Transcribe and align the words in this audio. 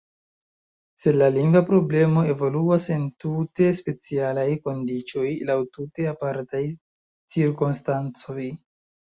Sed 1.01 1.17
la 1.21 1.27
lingva 1.33 1.61
problemo 1.67 2.23
evoluas 2.33 2.87
en 2.95 3.03
tute 3.25 3.67
specialaj 3.81 4.47
kondiĉoj, 4.69 5.29
laŭ 5.51 5.59
tute 5.79 6.11
apartaj 6.15 6.63
cirkonstancoj. 7.37 8.49